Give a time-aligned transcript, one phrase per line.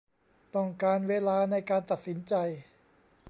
[0.55, 2.33] ต้องการเวลาในการตัดสินใจ